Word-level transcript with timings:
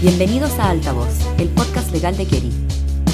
Bienvenidos 0.00 0.60
a 0.60 0.70
Altavoz, 0.70 1.26
el 1.40 1.48
podcast 1.48 1.90
legal 1.90 2.16
de 2.16 2.24
Keri. 2.24 2.52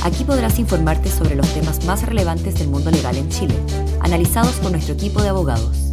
Aquí 0.04 0.22
podrás 0.22 0.58
informarte 0.58 1.08
sobre 1.08 1.34
los 1.34 1.50
temas 1.54 1.82
más 1.86 2.06
relevantes 2.06 2.58
del 2.58 2.68
mundo 2.68 2.90
legal 2.90 3.16
en 3.16 3.30
Chile, 3.30 3.54
analizados 4.02 4.60
por 4.60 4.70
nuestro 4.70 4.92
equipo 4.92 5.22
de 5.22 5.30
abogados. 5.30 5.88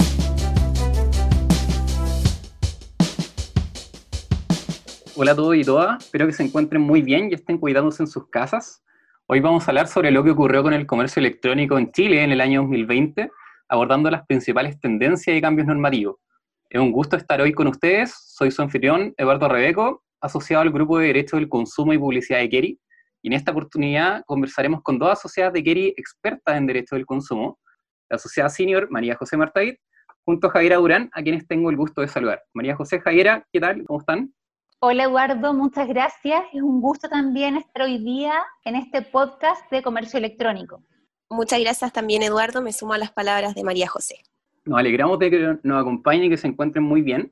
Hola 5.16 5.32
a 5.32 5.36
todos 5.36 5.56
y 5.56 5.64
todas, 5.64 6.04
espero 6.04 6.28
que 6.28 6.34
se 6.34 6.44
encuentren 6.44 6.82
muy 6.82 7.02
bien 7.02 7.30
y 7.32 7.36
estén 7.36 7.58
cuidándose 7.58 8.04
en 8.04 8.08
sus 8.08 8.28
casas. 8.28 8.84
Hoy 9.28 9.40
vamos 9.40 9.66
a 9.66 9.72
hablar 9.72 9.88
sobre 9.88 10.12
lo 10.12 10.26
que 10.26 10.32
ocurrió 10.32 10.62
con 10.62 10.74
el 10.74 10.86
comercio 10.86 11.22
electrónico 11.22 11.78
en 11.78 11.94
Chile 11.94 12.22
en 12.22 12.34
el 12.34 12.42
año 12.42 12.64
2020, 12.64 13.32
abordando 13.70 14.12
las 14.12 14.26
principales 14.28 14.78
tendencias 14.82 15.38
y 15.38 15.40
cambios 15.40 15.68
normativos. 15.70 16.18
Es 16.70 16.82
un 16.82 16.92
gusto 16.92 17.16
estar 17.16 17.40
hoy 17.40 17.54
con 17.54 17.68
ustedes. 17.68 18.14
Soy 18.14 18.52
su 18.52 18.62
anfitrión, 18.62 19.14
Eduardo 19.16 19.48
Rebeco, 19.48 20.04
asociado 20.22 20.62
al 20.62 20.72
Grupo 20.72 21.00
de 21.00 21.08
Derecho 21.08 21.36
del 21.36 21.50
Consumo 21.50 21.94
y 21.94 21.98
Publicidad 21.98 22.40
de 22.40 22.50
Keri. 22.50 22.80
Y 23.24 23.28
en 23.28 23.34
esta 23.34 23.52
oportunidad 23.52 24.24
conversaremos 24.26 24.82
con 24.82 24.98
dos 24.98 25.12
asociadas 25.12 25.54
de 25.54 25.64
Keri 25.64 25.94
expertas 25.98 26.56
en 26.56 26.68
Derecho 26.68 26.96
del 26.96 27.06
Consumo, 27.06 27.60
la 28.10 28.16
asociada 28.16 28.50
senior 28.50 28.90
María 28.90 29.16
José 29.16 29.38
Martaid, 29.38 29.76
junto 30.24 30.48
a 30.48 30.52
Javiera 30.52 30.78
Durán, 30.78 31.10
a 31.14 31.22
quienes 31.22 31.48
tengo 31.48 31.70
el 31.70 31.78
gusto 31.78 32.02
de 32.02 32.08
saludar. 32.08 32.42
María 32.54 32.76
José, 32.76 33.00
Javiera, 33.00 33.46
¿qué 33.52 33.60
tal? 33.60 33.84
¿Cómo 33.86 34.00
están? 34.00 34.34
Hola 34.80 35.04
Eduardo, 35.04 35.54
muchas 35.54 35.88
gracias. 35.88 36.44
Es 36.54 36.62
un 36.62 36.82
gusto 36.82 37.08
también 37.08 37.56
estar 37.56 37.84
hoy 37.84 38.00
día 38.00 38.34
en 38.66 38.76
este 38.76 39.04
podcast 39.04 39.70
de 39.72 39.84
comercio 39.84 40.18
electrónico. 40.18 40.84
Muchas 41.30 41.60
gracias 41.60 41.94
también 41.94 42.24
Eduardo, 42.24 42.62
me 42.62 42.74
sumo 42.74 42.94
a 42.94 42.98
las 42.98 43.12
palabras 43.12 43.54
de 43.54 43.64
María 43.64 43.88
José. 43.88 44.16
Nos 44.66 44.80
alegramos 44.80 45.20
de 45.20 45.30
que 45.30 45.58
nos 45.64 45.82
acompañen 45.82 46.26
y 46.26 46.30
que 46.30 46.38
se 46.38 46.48
encuentren 46.48 46.84
muy 46.84 47.02
bien. 47.02 47.32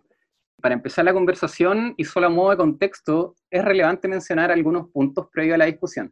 Para 0.62 0.76
empezar 0.76 1.06
la 1.06 1.14
conversación 1.14 1.94
y 1.96 2.04
solo 2.04 2.28
a 2.28 2.30
modo 2.30 2.50
de 2.52 2.58
contexto, 2.58 3.36
es 3.50 3.64
relevante 3.64 4.08
mencionar 4.08 4.52
algunos 4.52 4.90
puntos 4.92 5.28
previos 5.32 5.56
a 5.56 5.60
la 5.60 5.66
discusión. 5.66 6.12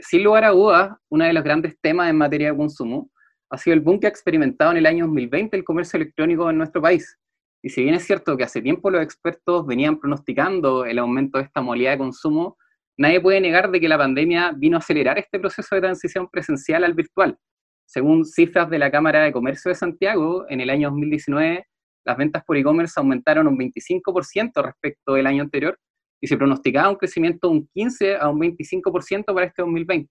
Sin 0.00 0.24
lugar 0.24 0.44
a 0.44 0.50
dudas, 0.50 0.96
uno 1.08 1.24
de 1.24 1.32
los 1.32 1.44
grandes 1.44 1.78
temas 1.80 2.10
en 2.10 2.16
materia 2.16 2.50
de 2.50 2.56
consumo 2.56 3.10
ha 3.48 3.58
sido 3.58 3.74
el 3.74 3.80
boom 3.80 4.00
que 4.00 4.08
ha 4.08 4.10
experimentado 4.10 4.72
en 4.72 4.78
el 4.78 4.86
año 4.86 5.04
2020 5.04 5.56
el 5.56 5.62
comercio 5.62 5.98
electrónico 5.98 6.50
en 6.50 6.58
nuestro 6.58 6.82
país. 6.82 7.16
Y 7.62 7.68
si 7.68 7.84
bien 7.84 7.94
es 7.94 8.04
cierto 8.04 8.36
que 8.36 8.42
hace 8.42 8.60
tiempo 8.60 8.90
los 8.90 9.02
expertos 9.02 9.64
venían 9.64 10.00
pronosticando 10.00 10.84
el 10.84 10.98
aumento 10.98 11.38
de 11.38 11.44
esta 11.44 11.62
modalidad 11.62 11.92
de 11.92 11.98
consumo, 11.98 12.56
nadie 12.96 13.20
puede 13.20 13.40
negar 13.40 13.70
de 13.70 13.80
que 13.80 13.88
la 13.88 13.98
pandemia 13.98 14.52
vino 14.56 14.76
a 14.76 14.80
acelerar 14.80 15.18
este 15.18 15.38
proceso 15.38 15.76
de 15.76 15.80
transición 15.80 16.28
presencial 16.28 16.82
al 16.82 16.94
virtual. 16.94 17.38
Según 17.84 18.24
cifras 18.24 18.68
de 18.68 18.80
la 18.80 18.90
Cámara 18.90 19.22
de 19.22 19.32
Comercio 19.32 19.68
de 19.68 19.76
Santiago, 19.76 20.44
en 20.48 20.60
el 20.60 20.70
año 20.70 20.88
2019 20.88 21.64
las 22.06 22.16
ventas 22.16 22.44
por 22.44 22.56
e-commerce 22.56 22.94
aumentaron 22.98 23.48
un 23.48 23.58
25% 23.58 24.64
respecto 24.64 25.14
del 25.14 25.26
año 25.26 25.42
anterior 25.42 25.76
y 26.20 26.28
se 26.28 26.36
pronosticaba 26.36 26.88
un 26.88 26.96
crecimiento 26.96 27.48
de 27.48 27.54
un 27.56 27.66
15 27.66 28.16
a 28.16 28.28
un 28.28 28.40
25% 28.40 29.34
para 29.34 29.46
este 29.46 29.62
2020. 29.62 30.08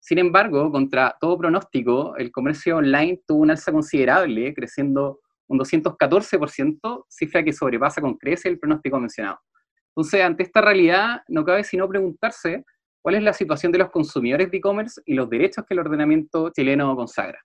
Sin 0.00 0.18
embargo, 0.18 0.70
contra 0.72 1.16
todo 1.20 1.38
pronóstico, 1.38 2.16
el 2.16 2.32
comercio 2.32 2.78
online 2.78 3.20
tuvo 3.26 3.42
una 3.42 3.52
alza 3.52 3.70
considerable, 3.70 4.52
creciendo 4.52 5.20
un 5.48 5.58
214%, 5.60 7.04
cifra 7.08 7.44
que 7.44 7.52
sobrepasa 7.52 8.00
con 8.00 8.16
creces 8.16 8.46
el 8.46 8.58
pronóstico 8.58 8.98
mencionado. 8.98 9.38
Entonces, 9.94 10.22
ante 10.22 10.42
esta 10.42 10.60
realidad, 10.60 11.22
no 11.28 11.44
cabe 11.44 11.62
sino 11.62 11.88
preguntarse 11.88 12.64
cuál 13.00 13.14
es 13.14 13.22
la 13.22 13.32
situación 13.32 13.70
de 13.70 13.78
los 13.78 13.90
consumidores 13.90 14.50
de 14.50 14.56
e-commerce 14.56 15.00
y 15.06 15.14
los 15.14 15.30
derechos 15.30 15.64
que 15.66 15.74
el 15.74 15.80
ordenamiento 15.80 16.50
chileno 16.50 16.94
consagra. 16.96 17.40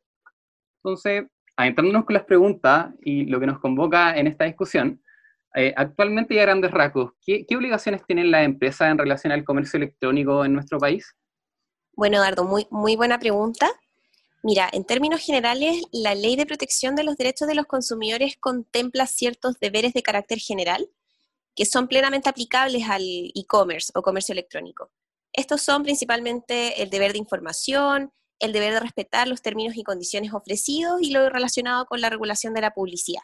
Entonces, 0.83 1.25
adentrándonos 1.55 2.05
con 2.05 2.13
las 2.13 2.23
preguntas 2.23 2.93
y 3.01 3.25
lo 3.25 3.39
que 3.39 3.47
nos 3.47 3.59
convoca 3.59 4.17
en 4.17 4.27
esta 4.27 4.45
discusión, 4.45 5.01
eh, 5.55 5.73
actualmente 5.75 6.33
y 6.33 6.39
a 6.39 6.43
grandes 6.43 6.71
rasgos, 6.71 7.11
¿qué, 7.23 7.45
obligaciones 7.55 8.03
tienen 8.05 8.31
las 8.31 8.43
empresas 8.43 8.89
en 8.89 8.97
relación 8.97 9.31
al 9.31 9.43
comercio 9.43 9.77
electrónico 9.77 10.43
en 10.43 10.53
nuestro 10.53 10.79
país? 10.79 11.15
Bueno, 11.95 12.17
Eduardo, 12.17 12.43
muy, 12.43 12.65
muy 12.71 12.95
buena 12.95 13.19
pregunta. 13.19 13.69
Mira, 14.41 14.67
en 14.73 14.83
términos 14.83 15.21
generales, 15.21 15.83
la 15.91 16.15
Ley 16.15 16.35
de 16.35 16.47
Protección 16.47 16.95
de 16.95 17.03
los 17.03 17.17
Derechos 17.17 17.47
de 17.47 17.55
los 17.55 17.67
Consumidores 17.67 18.35
contempla 18.39 19.05
ciertos 19.05 19.59
deberes 19.59 19.93
de 19.93 20.01
carácter 20.01 20.39
general 20.39 20.89
que 21.55 21.65
son 21.65 21.87
plenamente 21.87 22.29
aplicables 22.29 22.89
al 22.89 23.03
e-commerce 23.03 23.91
o 23.95 24.01
comercio 24.01 24.33
electrónico. 24.33 24.91
Estos 25.31 25.61
son 25.61 25.83
principalmente 25.83 26.81
el 26.81 26.89
deber 26.89 27.11
de 27.11 27.19
información, 27.19 28.11
el 28.43 28.51
deber 28.51 28.73
de 28.73 28.81
respetar 28.81 29.27
los 29.27 29.41
términos 29.41 29.77
y 29.77 29.83
condiciones 29.83 30.33
ofrecidos 30.33 31.01
y 31.01 31.11
lo 31.11 31.29
relacionado 31.29 31.85
con 31.85 32.01
la 32.01 32.09
regulación 32.09 32.53
de 32.53 32.59
la 32.59 32.71
publicidad. 32.71 33.21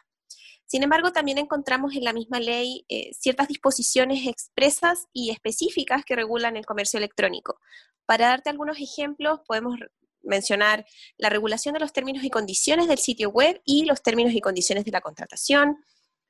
Sin 0.66 0.82
embargo, 0.82 1.12
también 1.12 1.38
encontramos 1.38 1.94
en 1.96 2.06
la 2.06 2.14
misma 2.14 2.40
ley 2.40 2.86
eh, 2.88 3.12
ciertas 3.14 3.50
disposiciones 3.50 4.28
expresas 4.28 5.08
y 5.12 5.32
específicas 5.32 6.06
que 6.06 6.16
regulan 6.16 6.56
el 6.56 6.66
comercio 6.66 6.98
electrónico. 6.98 7.60
Para 8.06 8.28
darte 8.28 8.50
algunos 8.50 8.80
ejemplos, 8.80 9.42
podemos 9.46 9.78
mencionar 10.22 10.86
la 11.18 11.30
regulación 11.30 11.74
de 11.74 11.82
los 11.82 11.92
términos 11.92 12.24
y 12.24 12.30
condiciones 12.30 12.88
del 12.88 13.00
sitio 13.00 13.30
web 13.30 13.62
y 13.66 13.86
los 13.86 14.02
términos 14.02 14.34
y 14.34 14.42
condiciones 14.42 14.86
de 14.86 14.92
la 14.92 15.02
contratación. 15.02 15.78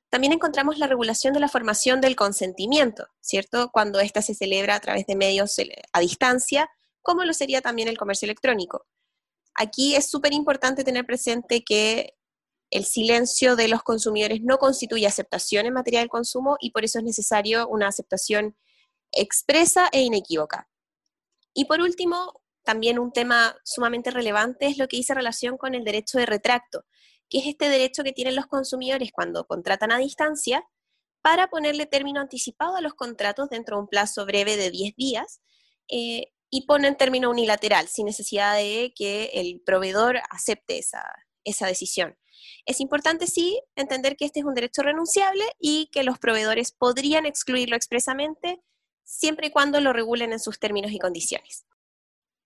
También 0.08 0.32
encontramos 0.32 0.78
la 0.78 0.88
regulación 0.88 1.32
de 1.32 1.40
la 1.40 1.48
formación 1.48 2.00
del 2.00 2.16
consentimiento, 2.16 3.06
¿cierto? 3.20 3.70
Cuando 3.72 4.00
ésta 4.00 4.20
se 4.20 4.34
celebra 4.34 4.74
a 4.74 4.80
través 4.80 5.06
de 5.06 5.14
medios 5.14 5.56
eh, 5.60 5.70
a 5.92 6.00
distancia 6.00 6.68
como 7.02 7.24
lo 7.24 7.32
sería 7.32 7.60
también 7.60 7.88
el 7.88 7.98
comercio 7.98 8.26
electrónico. 8.26 8.86
Aquí 9.54 9.94
es 9.96 10.10
súper 10.10 10.32
importante 10.32 10.84
tener 10.84 11.04
presente 11.06 11.62
que 11.62 12.14
el 12.70 12.84
silencio 12.84 13.56
de 13.56 13.68
los 13.68 13.82
consumidores 13.82 14.40
no 14.42 14.58
constituye 14.58 15.06
aceptación 15.06 15.66
en 15.66 15.74
materia 15.74 16.00
del 16.00 16.08
consumo 16.08 16.56
y 16.60 16.70
por 16.70 16.84
eso 16.84 16.98
es 16.98 17.04
necesario 17.04 17.66
una 17.68 17.88
aceptación 17.88 18.56
expresa 19.12 19.88
e 19.92 20.02
inequívoca. 20.02 20.68
Y 21.52 21.64
por 21.64 21.80
último, 21.80 22.40
también 22.62 22.98
un 22.98 23.12
tema 23.12 23.56
sumamente 23.64 24.10
relevante 24.10 24.66
es 24.66 24.78
lo 24.78 24.86
que 24.86 24.98
dice 24.98 25.14
relación 25.14 25.58
con 25.58 25.74
el 25.74 25.84
derecho 25.84 26.18
de 26.18 26.26
retracto, 26.26 26.84
que 27.28 27.38
es 27.38 27.46
este 27.46 27.68
derecho 27.68 28.04
que 28.04 28.12
tienen 28.12 28.36
los 28.36 28.46
consumidores 28.46 29.10
cuando 29.12 29.46
contratan 29.46 29.90
a 29.90 29.98
distancia 29.98 30.64
para 31.22 31.48
ponerle 31.48 31.86
término 31.86 32.20
anticipado 32.20 32.76
a 32.76 32.80
los 32.80 32.94
contratos 32.94 33.50
dentro 33.50 33.76
de 33.76 33.82
un 33.82 33.88
plazo 33.88 34.24
breve 34.26 34.56
de 34.56 34.70
10 34.70 34.94
días, 34.96 35.40
eh, 35.88 36.32
y 36.50 36.66
pone 36.66 36.88
en 36.88 36.96
término 36.96 37.30
unilateral, 37.30 37.86
sin 37.86 38.06
necesidad 38.06 38.56
de 38.56 38.92
que 38.96 39.30
el 39.34 39.62
proveedor 39.64 40.18
acepte 40.30 40.78
esa, 40.78 41.04
esa 41.44 41.66
decisión. 41.66 42.16
Es 42.66 42.80
importante, 42.80 43.26
sí, 43.26 43.60
entender 43.76 44.16
que 44.16 44.24
este 44.24 44.40
es 44.40 44.46
un 44.46 44.54
derecho 44.54 44.82
renunciable 44.82 45.44
y 45.58 45.88
que 45.92 46.02
los 46.02 46.18
proveedores 46.18 46.72
podrían 46.72 47.26
excluirlo 47.26 47.76
expresamente 47.76 48.60
siempre 49.04 49.48
y 49.48 49.50
cuando 49.50 49.80
lo 49.80 49.92
regulen 49.92 50.32
en 50.32 50.40
sus 50.40 50.58
términos 50.58 50.92
y 50.92 50.98
condiciones. 50.98 51.66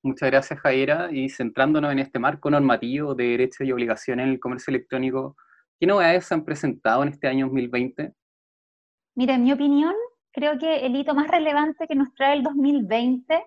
Muchas 0.02 0.30
gracias, 0.30 0.60
Javiera. 0.60 1.08
Y 1.10 1.30
centrándonos 1.30 1.92
en 1.92 1.98
este 1.98 2.18
marco 2.18 2.50
normativo 2.50 3.14
de 3.14 3.24
derechos 3.24 3.66
y 3.66 3.72
obligaciones 3.72 4.24
en 4.24 4.32
el 4.32 4.40
comercio 4.40 4.70
electrónico, 4.70 5.36
¿qué 5.80 5.86
novedades 5.86 6.26
se 6.26 6.34
han 6.34 6.44
presentado 6.44 7.02
en 7.02 7.08
este 7.10 7.26
año 7.26 7.46
2020? 7.46 8.12
Mira, 9.16 9.34
en 9.34 9.44
mi 9.44 9.52
opinión, 9.52 9.94
creo 10.32 10.58
que 10.58 10.84
el 10.84 10.96
hito 10.96 11.14
más 11.14 11.28
relevante 11.28 11.86
que 11.86 11.94
nos 11.94 12.12
trae 12.14 12.34
el 12.34 12.42
2020 12.42 13.44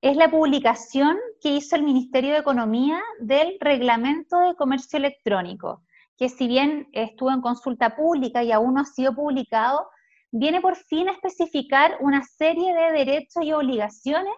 es 0.00 0.16
la 0.16 0.30
publicación 0.30 1.16
que 1.40 1.50
hizo 1.50 1.76
el 1.76 1.82
Ministerio 1.82 2.32
de 2.32 2.38
Economía 2.38 3.02
del 3.20 3.56
Reglamento 3.60 4.38
de 4.38 4.54
Comercio 4.54 4.98
Electrónico, 4.98 5.82
que 6.16 6.28
si 6.28 6.46
bien 6.48 6.88
estuvo 6.92 7.30
en 7.30 7.40
consulta 7.40 7.96
pública 7.96 8.42
y 8.42 8.52
aún 8.52 8.74
no 8.74 8.80
ha 8.80 8.84
sido 8.84 9.14
publicado, 9.14 9.88
viene 10.30 10.60
por 10.60 10.76
fin 10.76 11.08
a 11.08 11.12
especificar 11.12 11.96
una 12.00 12.22
serie 12.22 12.74
de 12.74 12.92
derechos 12.92 13.42
y 13.42 13.52
obligaciones 13.52 14.32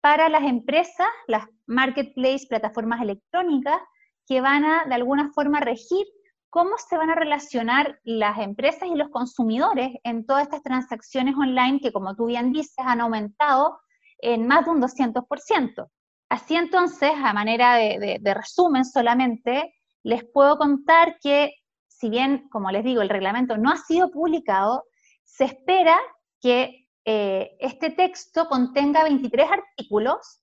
para 0.00 0.28
las 0.28 0.42
empresas, 0.42 1.08
las 1.26 1.46
marketplace, 1.66 2.46
plataformas 2.48 3.00
electrónicas, 3.00 3.78
que 4.26 4.40
van 4.40 4.64
a 4.64 4.84
de 4.86 4.94
alguna 4.94 5.30
forma 5.32 5.60
regir 5.60 6.06
cómo 6.50 6.76
se 6.78 6.96
van 6.96 7.10
a 7.10 7.14
relacionar 7.14 7.98
las 8.04 8.38
empresas 8.38 8.88
y 8.88 8.94
los 8.94 9.08
consumidores 9.10 9.90
en 10.04 10.24
todas 10.24 10.44
estas 10.44 10.62
transacciones 10.62 11.34
online 11.36 11.80
que, 11.80 11.92
como 11.92 12.14
tú 12.14 12.26
bien 12.26 12.52
dices, 12.52 12.74
han 12.78 13.00
aumentado 13.00 13.78
en 14.24 14.46
más 14.46 14.64
de 14.64 14.70
un 14.70 14.80
200%. 14.80 15.88
Así 16.28 16.56
entonces, 16.56 17.12
a 17.22 17.32
manera 17.32 17.76
de, 17.76 18.34
resumen 18.34 18.84
solamente, 18.84 19.74
les 20.02 20.24
puedo 20.24 20.56
contar 20.56 21.18
que 21.20 21.54
si 21.86 22.08
bien, 22.08 22.48
como 22.50 22.70
les 22.70 22.84
digo, 22.84 23.02
el 23.02 23.08
reglamento 23.08 23.56
no 23.56 23.70
ha 23.70 23.76
sido 23.76 24.10
publicado, 24.10 24.84
se 25.22 25.44
espera 25.44 25.98
que 26.40 26.88
eh, 27.04 27.56
este 27.60 27.90
texto 27.90 28.48
contenga 28.48 29.04
23 29.04 29.48
artículos 29.50 30.40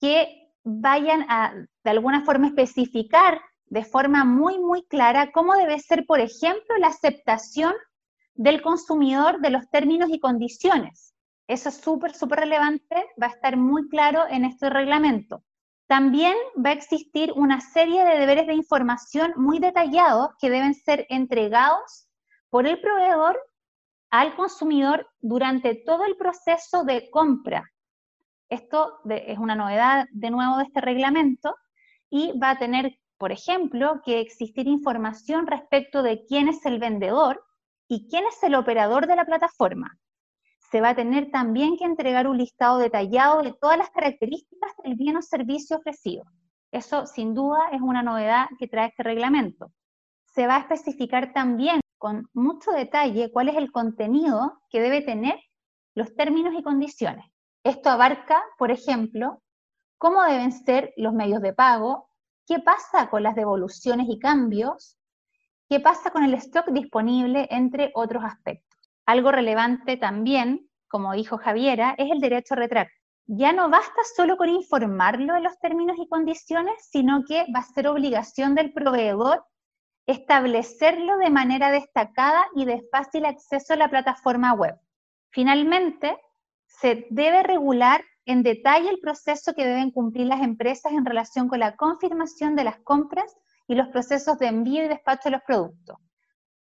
que 0.00 0.48
vayan 0.64 1.26
a, 1.28 1.52
de 1.84 1.90
alguna 1.90 2.24
forma, 2.24 2.46
especificar 2.46 3.40
de 3.66 3.84
forma 3.84 4.24
muy, 4.24 4.58
muy 4.58 4.84
clara 4.86 5.30
cómo 5.32 5.54
debe 5.54 5.78
ser, 5.78 6.06
por 6.06 6.20
ejemplo, 6.20 6.76
la 6.78 6.88
aceptación 6.88 7.74
del 8.34 8.62
consumidor 8.62 9.40
de 9.40 9.50
los 9.50 9.68
términos 9.70 10.08
y 10.10 10.20
condiciones. 10.20 11.14
Eso 11.48 11.70
es 11.70 11.76
súper, 11.76 12.14
súper 12.14 12.40
relevante, 12.40 13.06
va 13.20 13.28
a 13.28 13.30
estar 13.30 13.56
muy 13.56 13.88
claro 13.88 14.24
en 14.28 14.44
este 14.44 14.68
reglamento. 14.68 15.42
También 15.86 16.34
va 16.62 16.70
a 16.70 16.74
existir 16.74 17.32
una 17.34 17.62
serie 17.62 18.04
de 18.04 18.18
deberes 18.18 18.46
de 18.46 18.52
información 18.52 19.32
muy 19.36 19.58
detallados 19.58 20.28
que 20.38 20.50
deben 20.50 20.74
ser 20.74 21.06
entregados 21.08 22.10
por 22.50 22.66
el 22.66 22.78
proveedor 22.82 23.40
al 24.10 24.36
consumidor 24.36 25.08
durante 25.20 25.74
todo 25.74 26.04
el 26.04 26.16
proceso 26.16 26.84
de 26.84 27.08
compra. 27.10 27.64
Esto 28.50 29.00
es 29.08 29.38
una 29.38 29.54
novedad 29.54 30.06
de 30.12 30.30
nuevo 30.30 30.58
de 30.58 30.64
este 30.64 30.82
reglamento 30.82 31.56
y 32.10 32.38
va 32.38 32.50
a 32.50 32.58
tener, 32.58 32.98
por 33.16 33.32
ejemplo, 33.32 34.02
que 34.04 34.20
existir 34.20 34.66
información 34.66 35.46
respecto 35.46 36.02
de 36.02 36.26
quién 36.26 36.48
es 36.48 36.66
el 36.66 36.78
vendedor 36.78 37.42
y 37.88 38.06
quién 38.10 38.24
es 38.26 38.42
el 38.42 38.54
operador 38.54 39.06
de 39.06 39.16
la 39.16 39.24
plataforma. 39.24 39.98
Se 40.70 40.80
va 40.80 40.90
a 40.90 40.94
tener 40.94 41.30
también 41.30 41.76
que 41.76 41.84
entregar 41.84 42.26
un 42.26 42.38
listado 42.38 42.78
detallado 42.78 43.42
de 43.42 43.54
todas 43.54 43.78
las 43.78 43.90
características 43.90 44.72
del 44.84 44.96
bien 44.96 45.16
o 45.16 45.22
servicio 45.22 45.78
ofrecido. 45.78 46.24
Eso 46.70 47.06
sin 47.06 47.34
duda 47.34 47.70
es 47.72 47.80
una 47.80 48.02
novedad 48.02 48.46
que 48.58 48.68
trae 48.68 48.88
este 48.88 49.02
reglamento. 49.02 49.72
Se 50.26 50.46
va 50.46 50.56
a 50.56 50.60
especificar 50.60 51.32
también 51.32 51.80
con 51.96 52.28
mucho 52.34 52.70
detalle 52.72 53.30
cuál 53.32 53.48
es 53.48 53.56
el 53.56 53.72
contenido 53.72 54.60
que 54.70 54.80
debe 54.80 55.00
tener 55.00 55.40
los 55.94 56.14
términos 56.14 56.54
y 56.56 56.62
condiciones. 56.62 57.24
Esto 57.64 57.90
abarca, 57.90 58.42
por 58.58 58.70
ejemplo, 58.70 59.42
cómo 59.96 60.22
deben 60.22 60.52
ser 60.52 60.92
los 60.96 61.12
medios 61.12 61.42
de 61.42 61.52
pago, 61.52 62.08
qué 62.46 62.60
pasa 62.60 63.10
con 63.10 63.22
las 63.22 63.34
devoluciones 63.34 64.06
y 64.08 64.18
cambios, 64.18 64.96
qué 65.68 65.80
pasa 65.80 66.10
con 66.10 66.24
el 66.24 66.34
stock 66.34 66.68
disponible, 66.70 67.48
entre 67.50 67.90
otros 67.94 68.22
aspectos. 68.24 68.67
Algo 69.08 69.32
relevante 69.32 69.96
también, 69.96 70.68
como 70.86 71.14
dijo 71.14 71.38
Javiera, 71.38 71.94
es 71.96 72.10
el 72.10 72.20
derecho 72.20 72.54
a 72.54 72.58
retracto 72.58 72.92
ya 73.30 73.52
no 73.52 73.68
basta 73.68 74.00
solo 74.16 74.38
con 74.38 74.48
informarlo 74.48 75.34
de 75.34 75.42
los 75.42 75.58
términos 75.60 75.98
y 76.00 76.08
condiciones, 76.08 76.88
sino 76.90 77.24
que 77.28 77.44
va 77.54 77.60
a 77.60 77.74
ser 77.74 77.86
obligación 77.86 78.54
del 78.54 78.72
proveedor 78.72 79.44
establecerlo 80.06 81.18
de 81.18 81.28
manera 81.28 81.70
destacada 81.70 82.46
y 82.56 82.64
de 82.64 82.82
fácil 82.90 83.26
acceso 83.26 83.74
a 83.74 83.76
la 83.76 83.90
plataforma 83.90 84.54
web. 84.54 84.74
Finalmente, 85.30 86.16
se 86.64 87.06
debe 87.10 87.42
regular 87.42 88.02
en 88.24 88.42
detalle 88.42 88.88
el 88.88 89.00
proceso 89.00 89.52
que 89.52 89.66
deben 89.66 89.90
cumplir 89.90 90.26
las 90.26 90.40
empresas 90.40 90.92
en 90.92 91.04
relación 91.04 91.48
con 91.48 91.58
la 91.58 91.76
confirmación 91.76 92.56
de 92.56 92.64
las 92.64 92.78
compras 92.78 93.36
y 93.66 93.74
los 93.74 93.88
procesos 93.88 94.38
de 94.38 94.46
envío 94.46 94.84
y 94.84 94.88
despacho 94.88 95.24
de 95.24 95.32
los 95.32 95.42
productos. 95.42 95.98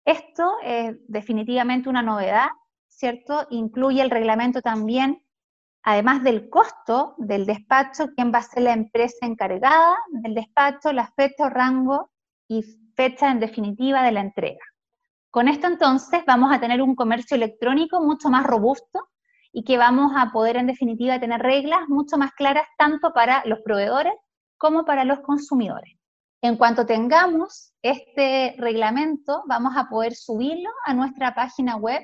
Esto 0.06 0.56
es 0.62 0.97
definitivamente 1.08 1.91
una 1.91 2.00
novedad, 2.00 2.49
¿cierto? 2.88 3.47
Incluye 3.50 4.00
el 4.00 4.11
reglamento 4.11 4.62
también 4.62 5.23
además 5.82 6.25
del 6.25 6.50
costo 6.50 7.14
del 7.17 7.47
despacho, 7.47 8.08
quién 8.17 8.32
va 8.35 8.38
a 8.38 8.43
ser 8.43 8.64
la 8.64 8.73
empresa 8.73 9.25
encargada 9.25 9.97
del 10.11 10.35
despacho, 10.35 10.93
la 10.93 11.06
fecha 11.12 11.44
o 11.44 11.49
rango 11.49 12.11
y 12.49 12.64
fecha 12.97 13.31
en 13.31 13.38
definitiva 13.38 14.03
de 14.03 14.11
la 14.11 14.20
entrega. 14.20 14.64
Con 15.31 15.47
esto 15.47 15.69
entonces 15.69 16.23
vamos 16.26 16.52
a 16.52 16.59
tener 16.59 16.82
un 16.82 16.97
comercio 16.97 17.37
electrónico 17.37 18.00
mucho 18.00 18.31
más 18.31 18.44
robusto 18.44 19.09
y 19.52 19.62
que 19.62 19.79
vamos 19.79 20.12
a 20.17 20.32
poder 20.32 20.56
en 20.56 20.67
definitiva 20.67 21.20
tener 21.20 21.41
reglas 21.41 21.88
mucho 21.88 22.17
más 22.17 22.32
claras 22.32 22.67
tanto 22.76 23.12
para 23.12 23.44
los 23.44 23.61
proveedores 23.61 24.14
como 24.59 24.85
para 24.85 25.05
los 25.05 25.20
consumidores. 25.20 25.96
En 26.47 26.55
cuanto 26.55 26.87
tengamos 26.87 27.75
este 27.83 28.55
reglamento, 28.57 29.43
vamos 29.49 29.73
a 29.77 29.89
poder 29.89 30.15
subirlo 30.15 30.71
a 30.85 30.95
nuestra 30.95 31.35
página 31.35 31.75
web 31.75 32.01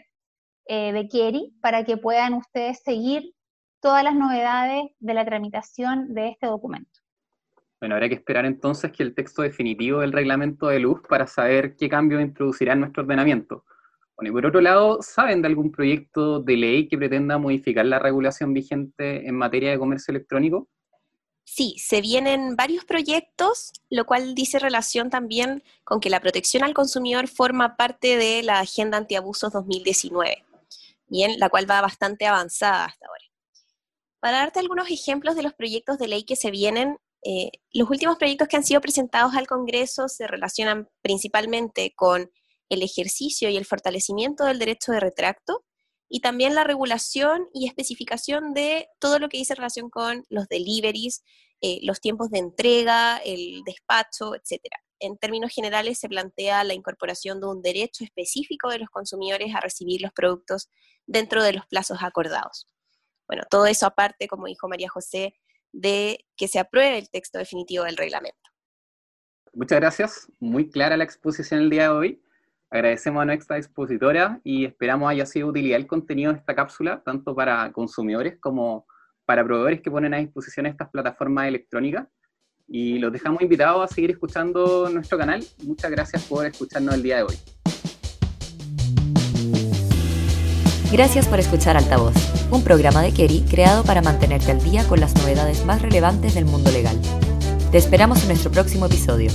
eh, 0.67 0.93
de 0.93 1.06
Keri 1.06 1.55
para 1.62 1.85
que 1.85 1.97
puedan 1.97 2.35
ustedes 2.35 2.83
seguir 2.83 3.23
todas 3.81 4.03
las 4.03 4.17
novedades 4.17 4.83
de 4.99 5.15
la 5.15 5.25
tramitación 5.25 6.12
de 6.12 6.31
este 6.31 6.49
documento. 6.49 6.91
Bueno, 7.79 7.94
habrá 7.94 8.09
que 8.09 8.17
esperar 8.17 8.44
entonces 8.44 8.91
que 8.91 9.05
el 9.05 9.15
texto 9.15 9.43
definitivo 9.43 10.00
del 10.00 10.11
reglamento 10.11 10.67
de 10.67 10.81
luz 10.81 11.00
para 11.09 11.29
saber 11.29 11.77
qué 11.77 11.89
cambios 11.89 12.21
introducirá 12.21 12.73
en 12.73 12.81
nuestro 12.81 13.05
ordenamiento. 13.05 13.65
Bueno, 14.17 14.31
y 14.31 14.33
por 14.33 14.47
otro 14.47 14.61
lado, 14.61 15.03
¿saben 15.03 15.41
de 15.41 15.47
algún 15.47 15.71
proyecto 15.71 16.41
de 16.41 16.56
ley 16.56 16.89
que 16.89 16.99
pretenda 16.99 17.39
modificar 17.39 17.87
la 17.87 18.00
regulación 18.00 18.53
vigente 18.53 19.25
en 19.25 19.37
materia 19.37 19.71
de 19.71 19.79
comercio 19.79 20.11
electrónico? 20.11 20.69
Sí, 21.44 21.77
se 21.79 22.00
vienen 22.00 22.56
varios 22.56 22.85
proyectos, 22.85 23.73
lo 23.91 24.06
cual 24.06 24.35
dice 24.35 24.59
relación 24.59 25.11
también 25.11 25.62
con 25.85 26.00
que 26.00 26.11
la 26.11 26.21
protección 26.21 26.62
al 26.62 26.75
consumidor 26.75 27.29
forma 27.29 27.77
parte 27.77 28.17
de 28.17 28.43
la 28.43 28.61
Agenda 28.61 28.97
Antiabusos 28.99 29.53
2019, 29.53 30.44
bien, 31.09 31.39
la 31.39 31.49
cual 31.49 31.69
va 31.71 31.81
bastante 31.81 32.27
avanzada 32.27 32.87
hasta 32.87 33.06
ahora. 33.06 33.25
Para 34.21 34.39
darte 34.39 34.61
algunos 34.61 34.89
ejemplos 34.91 35.35
de 35.35 35.43
los 35.43 35.53
proyectos 35.53 35.99
de 35.99 36.09
ley 36.09 36.23
que 36.23 36.37
se 36.37 36.50
vienen, 36.50 36.99
eh, 37.25 37.50
los 37.73 37.91
últimos 37.91 38.17
proyectos 38.17 38.49
que 38.49 38.56
han 38.56 38.65
sido 38.65 38.81
presentados 38.81 39.35
al 39.35 39.47
Congreso 39.47 40.09
se 40.09 40.27
relacionan 40.27 40.89
principalmente 41.03 41.93
con 41.94 42.31
el 42.69 42.83
ejercicio 42.83 43.50
y 43.50 43.56
el 43.56 43.67
fortalecimiento 43.67 44.44
del 44.44 44.59
derecho 44.59 44.93
de 44.93 45.00
retracto 45.00 45.65
y 46.14 46.20
también 46.20 46.55
la 46.55 46.62
regulación 46.62 47.49
y 47.55 47.67
especificación 47.67 48.53
de 48.53 48.87
todo 48.99 49.19
lo 49.19 49.31
que 49.31 49.38
dice 49.38 49.55
relación 49.55 49.88
con 49.88 50.26
los 50.29 50.47
deliveries, 50.47 51.25
eh, 51.62 51.79
los 51.85 52.03
tiempos 52.03 52.31
de 52.31 52.38
entrega, 52.38 53.17
el 53.25 53.62
despacho, 53.64 54.35
etc. 54.35 54.61
En 54.99 55.17
términos 55.17 55.53
generales 55.55 55.99
se 55.99 56.11
plantea 56.11 56.64
la 56.64 56.75
incorporación 56.75 57.41
de 57.41 57.47
un 57.47 57.62
derecho 57.62 58.05
específico 58.05 58.69
de 58.69 58.81
los 58.81 58.91
consumidores 58.91 59.55
a 59.55 59.61
recibir 59.61 60.03
los 60.03 60.12
productos 60.12 60.69
dentro 61.06 61.43
de 61.43 61.55
los 61.55 61.67
plazos 61.67 62.03
acordados. 62.03 62.69
Bueno, 63.26 63.44
todo 63.49 63.65
eso 63.65 63.87
aparte, 63.87 64.29
como 64.29 64.49
dijo 64.49 64.69
María 64.69 64.91
José, 64.91 65.32
de 65.73 66.26
que 66.37 66.47
se 66.47 66.58
apruebe 66.58 66.99
el 66.99 67.08
texto 67.08 67.38
definitivo 67.38 67.85
del 67.85 67.97
reglamento. 67.97 68.50
Muchas 69.55 69.81
gracias, 69.81 70.32
muy 70.41 70.69
clara 70.69 70.99
la 70.99 71.05
exposición 71.05 71.61
el 71.61 71.70
día 71.70 71.85
de 71.85 71.88
hoy. 71.88 72.23
Agradecemos 72.72 73.20
a 73.20 73.26
nuestra 73.26 73.58
expositora 73.58 74.40
y 74.42 74.64
esperamos 74.64 75.10
haya 75.10 75.26
sido 75.26 75.48
utilidad 75.48 75.78
el 75.78 75.86
contenido 75.86 76.32
de 76.32 76.38
esta 76.38 76.54
cápsula, 76.54 77.02
tanto 77.04 77.34
para 77.34 77.70
consumidores 77.70 78.38
como 78.40 78.86
para 79.26 79.44
proveedores 79.44 79.82
que 79.82 79.90
ponen 79.90 80.14
a 80.14 80.16
disposición 80.16 80.64
estas 80.64 80.88
plataformas 80.88 81.48
electrónicas. 81.48 82.08
Y 82.66 82.98
los 82.98 83.12
dejamos 83.12 83.42
invitados 83.42 83.84
a 83.84 83.94
seguir 83.94 84.12
escuchando 84.12 84.88
nuestro 84.88 85.19
canal. 85.19 85.44
Muchas 85.64 85.90
gracias 85.90 86.24
por 86.24 86.46
escucharnos 86.46 86.94
el 86.94 87.02
día 87.02 87.16
de 87.19 87.22
hoy. 87.24 87.34
Gracias 90.90 91.28
por 91.28 91.40
escuchar 91.40 91.76
Altavoz, 91.76 92.14
un 92.50 92.64
programa 92.64 93.02
de 93.02 93.12
Kerry 93.12 93.44
creado 93.50 93.84
para 93.84 94.00
mantenerte 94.00 94.50
al 94.50 94.62
día 94.62 94.88
con 94.88 94.98
las 94.98 95.14
novedades 95.14 95.66
más 95.66 95.82
relevantes 95.82 96.34
del 96.34 96.46
mundo 96.46 96.70
legal. 96.70 96.98
Te 97.70 97.76
esperamos 97.76 98.22
en 98.22 98.28
nuestro 98.28 98.50
próximo 98.50 98.86
episodio. 98.86 99.30